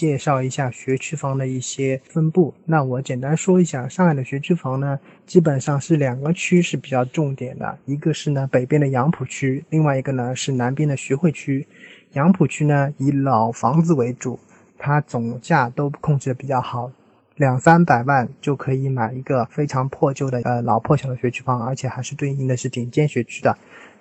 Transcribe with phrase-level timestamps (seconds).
[0.00, 2.54] 介绍一下学区房的一些分布。
[2.64, 11.66] 那我简单说一下，上海的学区房呢，基本上是两个区是比较重点的，一个是呢北边的杨浦区，另外一个呢是南边的徐汇区。
[12.14, 14.40] 杨浦区呢以老房子为主，
[14.78, 16.90] 它总价都控制的比较好，
[17.36, 23.54] 两三百万就可以买一个非常破旧的呃老破小的学区房，而且还是对应的是顶尖学区的。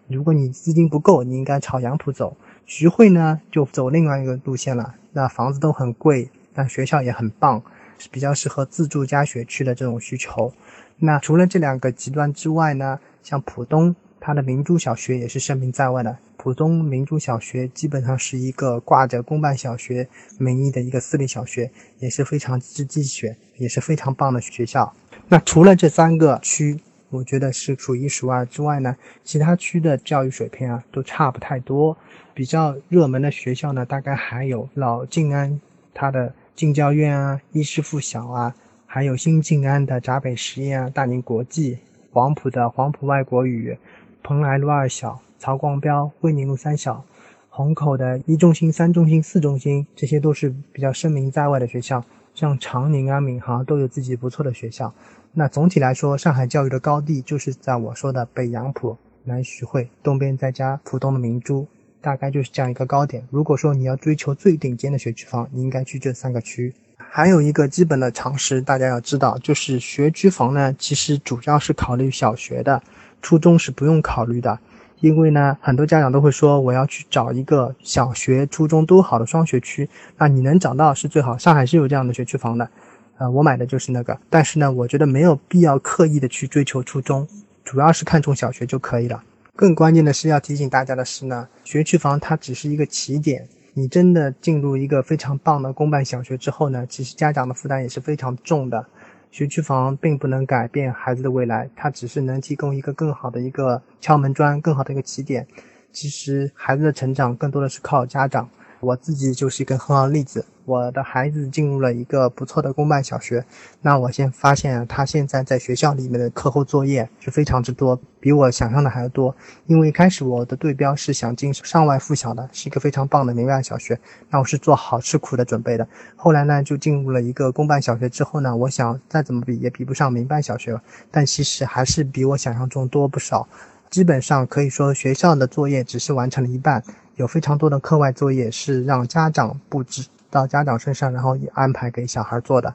[0.07, 2.37] 如果你资金不够，你应该朝杨浦走。
[2.65, 4.95] 徐汇呢，就走另外一个路线了。
[5.11, 7.63] 那房子都很贵，但学校也很棒，
[7.97, 10.53] 是比较适合自住加学区的这种需求。
[10.97, 16.17] 那除了这两个极端之外呢，像浦东，它的明珠小学也是声名在外的。
[16.37, 24.93] 浦东明珠小学基本上是一个挂着公办小学名义的一个私立小学，也是非常值绩选，也是非常棒的学校。
[25.27, 26.79] 那除了这三个区。
[27.09, 31.97] 我觉得是数一数二之外呢，其他区的教育水平啊都差不太多。
[32.33, 35.59] 比较热门的学校呢，大概还有老静安
[35.93, 41.79] 它的静教院啊、一师附小啊，还有新静安的闸北实验啊、大宁国际、
[42.11, 43.77] 黄埔的黄埔外国语、
[44.23, 47.03] 蓬莱路二小、曹光标、威宁路三小、
[47.49, 52.05] 虹口的一中心、三中心、四中心，这些都是比较声名在外的学校。
[52.39, 54.93] 像长宁啊、闵行都有自己不错的学校。
[55.33, 61.67] 那总体来说，上海教育的高地就是在我说的北杨浦、南徐汇，东边再加浦东的明珠，
[61.99, 63.27] 大概就是这样一个高点。
[63.29, 66.73] 如果说你要追求最顶尖的学区房，你应该去这三个区。
[66.97, 72.81] 还有一个基本的常识，大家要知道，就是学区房呢，其实主要是考虑小学的，
[73.21, 74.57] 初中是不用考虑的。
[75.01, 81.37] 因为呢，很多家长都会说，我要去找一个小学、初中都好的双学区，那你能找到是最好。
[81.37, 82.69] 上海是有这样的学区房的。
[83.17, 87.27] 呃，我买的就是那个，但是呢，我觉得没有必要刻意的去追求初中，
[87.65, 89.21] 主要是看中小学就可以了。
[89.55, 98.85] 更关键的是要提醒大家的是呢，学区房它只是一个起点，你真的进入一个非常棒的公办小学之后呢，其实家长的负担也是非常重的。
[99.31, 105.45] 学区房并不能改变孩子的未来，它只是能提供一个更好的一个敲门砖，更好的一个起点。
[105.91, 108.49] 其实孩子的成长更多的是靠家长。
[108.79, 113.43] 我自己就是一个很好的例子，我的孩子进入了一个不错的公办小学，
[113.81, 119.35] 那我先发现他现在在学校里面的课后作业是非常之多，比我想象的还要多。
[119.65, 123.99] 因为一开始我的对标是想进上外附小的，是一个非常棒的民办小学，
[124.29, 125.87] 那我是做好吃苦的准备的。
[126.15, 133.47] 后来呢，就进入了一个公办小学之后呢，我想再怎么比也比不上民办小学，但其实还是比我想象中多不少。
[133.89, 136.83] 基本上可以说学校的作业只是完成了一半。
[137.15, 142.73] 有非常多的课外作业是让家长布置到家长身上，然后安排给小孩做的。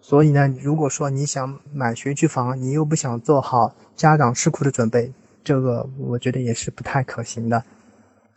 [0.00, 5.12] 所以呢，如果说你想买学区房，你又不想做好家长吃苦的准备，
[5.44, 7.62] 这个我觉得也是不太可行的。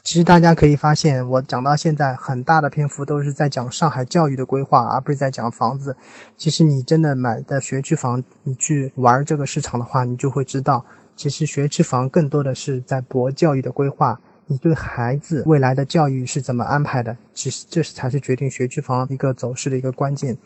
[0.03, 5.95] 其实大家可以发现，我讲到现在很大的篇幅都是在讲上海教育的规划，而不是在讲房子。
[6.35, 14.19] 其实你真的买的学区房，你去玩这个市场的话，你就会知道，其实学区房更多的是在博教育的规划。
[14.53, 17.17] 你对孩子未来的教育是怎么安排的？
[17.33, 20.37] 其实这才是决定学区房一个走势的一个关键。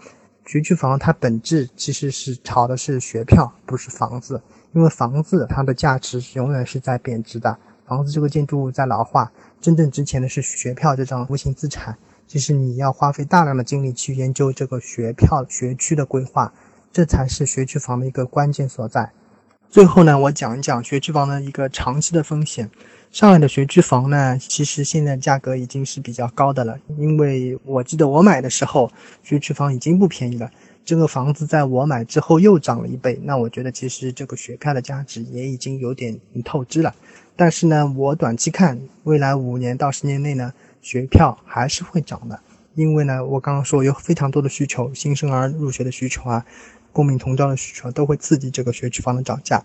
[0.46, 4.42] 学区房它本质其实是炒的是学票，不是房子。
[4.72, 9.30] 因为房子它的价值永远是在贬值的，房子这个建筑物在老化，
[9.60, 11.98] 真正值钱的是学票这张无形资产。
[12.28, 16.54] 其实你要花费大量的精力去研究这个学票学区的规划，
[16.94, 19.12] 这才是学区房的一个关键所在。
[19.70, 22.70] 最后呢，我讲一讲学区房的一个长期的风险。
[23.12, 26.78] 上海的学区房呢，其实现在价格已经是比较高的了。
[26.98, 28.90] 因为我记得我买的时候，
[29.24, 30.50] 学区房已经不便宜了。
[30.86, 36.96] 这个房子在我买之后又涨了一倍，那我觉得其实这个学票的价值也已经有点透支了。
[37.36, 42.40] 但是呢，我短期看，未来五年到十年内呢，学票还是会涨的。
[42.76, 46.46] 因为呢，我刚刚说有非常多的需求，新生儿入学的需求啊，
[46.98, 49.64] 公民同招的需求都会刺激这个学区房的涨价。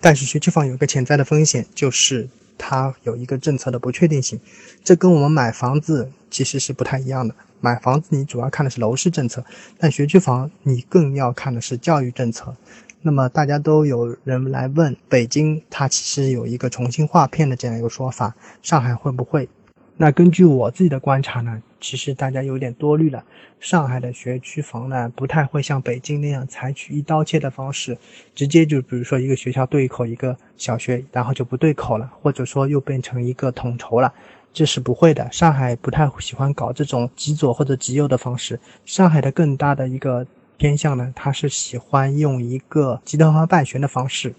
[0.00, 2.28] 但是学区房有一个潜在的风险，就是。
[2.62, 4.38] 它有一个政策的不确定性，
[4.84, 7.34] 这跟我们买房子其实是不太一样的。
[7.62, 9.42] 买房子你主要看的是楼市政策，
[9.78, 12.54] 但学区房你更要看的是教育政策。
[13.00, 19.48] 那么大家都有人来问，北京它其实有一个重新划片的这样一个说法，上海会不会？
[20.02, 23.22] 那根据我自己的观察呢，其实大家有点多虑了。
[23.58, 27.98] 上海的学区房呢，不太会像北京那样采取一刀切的方式，
[28.34, 34.10] 直接就比如说一个学校对口一个小学，然后就不对口了，或者说又变成一个统筹了，
[34.54, 35.30] 这是不会的。
[35.30, 38.58] 上海不太喜欢搞这种极左或者极右的方式。
[38.86, 40.26] 上海的更大的一个
[40.56, 44.34] 偏向呢，它是喜欢用一个集团化办学的方式。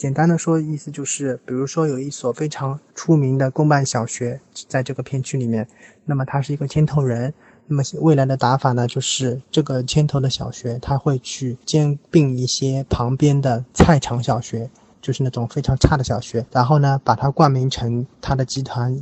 [0.00, 5.68] 简单的说，意思就是，比如说有一所非常出名的公办小学在这个片区里面，
[6.06, 7.34] 那么它是一个牵头人，
[7.66, 14.70] 那么未来的打法呢，就是这个牵头的小学，他会去兼并一些旁边的菜场小学，
[15.02, 18.98] 就是那种非常差的小学，然后呢，把它冠名成他的集团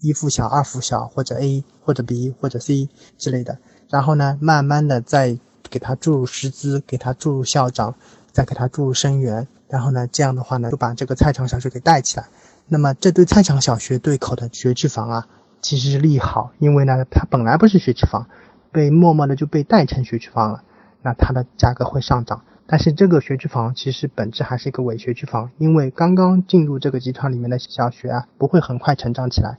[0.00, 3.58] 一附小、二附小或者 A 或者 B 或者 C 之类的，
[3.90, 7.94] 然后呢，慢慢的再给他注入师资，给他注入校长，
[8.32, 12.26] 再给他注入生源，然后呢，这样的话呢，就把这个菜场小学给带起来。
[12.66, 15.26] 那么这对菜场小学对口的学区房啊。
[15.60, 18.28] 其实是利好，因为呢，它本来不是学区房，
[18.70, 20.62] 被默默的就被带成学区房了，
[21.02, 22.42] 那它的价格会上涨。
[22.68, 29.58] 但是这个学区房其实本质还是一个伪学区房，因为刚刚进入这个集团里面的小学啊，不会很快成长起来。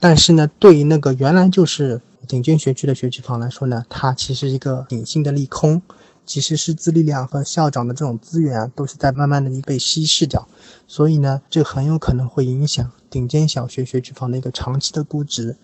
[0.00, 5.82] 但是呢，对于那个原来就是顶尖学区的学区房来说呢，它其实一个隐性的利空。
[6.26, 10.48] 其实师资力量和校长的这种资源啊，都是在慢慢的被稀释掉，
[10.86, 15.56] 所以呢，这很有可能会影响顶尖小学学区房的一个长期的估值。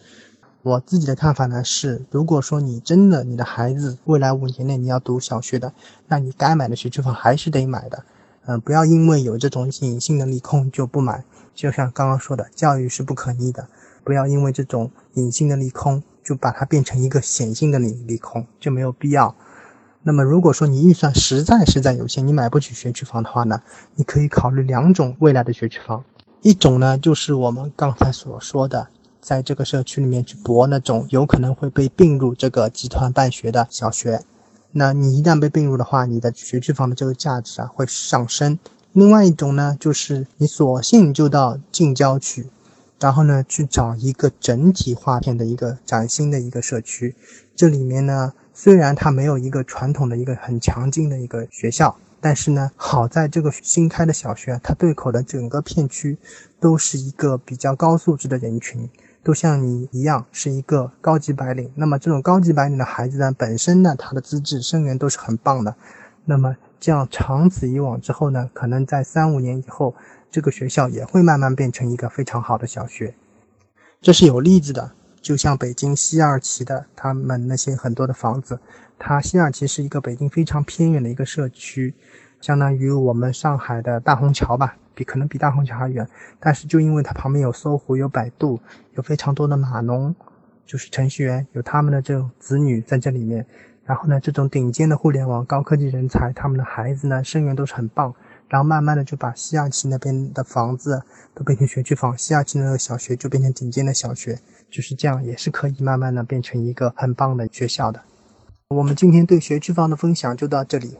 [0.63, 5.73] 我自己的看法呢是，如果说你真的你的孩子未来五年内你要读小学的，
[6.09, 8.05] 那你该买的学区房还是得买的，
[8.45, 11.25] 嗯，不要因为有这种隐性的利空就不买。
[11.55, 13.69] 就像刚刚说的，教育是不可逆的，
[14.05, 19.35] 不要因为这种隐性的利空就把它变成一个显性的利利空，就没有必要。
[20.03, 23.61] 那么，如果说你预算实在实在有限，你买不起学区房的话呢，
[23.97, 26.03] 你可以考虑两种未来的学区房。
[26.41, 28.89] 一种呢，就是我们刚才所说的，
[29.21, 34.23] 在这个社区里面去博那种有可能会被并入这个集团办学的小学。
[34.73, 38.59] 那你一旦被并入的话，你的学区房的这个价值啊会上升。
[38.93, 42.47] 另外一种呢，就是你索性就到近郊区，
[43.01, 47.17] 然后呢去找一个整体划片的一个崭新的一个社区，
[47.57, 48.33] 这里面呢。
[48.53, 56.19] 虽然它没有一个传统的一个很强劲的一个学校，但是呢，好在这个新开的小学，它对口的整个片区
[56.59, 58.91] 都是一个比较高素质的人群，
[59.23, 61.73] 都像你一样是一个高级白领。
[61.75, 65.75] 那么这种高级白领的孩子呢，本身呢，他的资质、生源都是很棒的。
[66.27, 69.95] 那么这样长此以往之后呢，可能在三五年以后，
[70.31, 73.15] 这个学校也会慢慢变成一个非常好的小学，
[74.01, 74.93] 这是有例子的。
[75.21, 78.59] 就像北京西二旗的他们那些很多的房子，
[78.99, 81.93] 它西二旗是一个北京非常偏远的一个社区，
[82.41, 86.09] 相当于我们上海的大虹桥吧，比可能比大虹桥还远。
[86.39, 88.59] 但是就因为它旁边有搜狐、有百度，
[88.95, 90.15] 有非常多的码农，
[90.65, 93.45] 就是程序员，有他们的这种子女在这里面。
[93.85, 98.15] 然后呢，这种顶尖的互联网高科技人才，他们的孩子呢，生源都是很棒。
[98.51, 101.03] 然后慢慢的就把西二旗那边的房子
[101.35, 104.39] 都变成学区房，西二旗那个小学就变成顶尖的小学，
[104.69, 108.03] 就是这样，也是可以慢慢的变成一个很棒的学校的。
[108.69, 110.99] 我们今天对学区房的分享就到这里。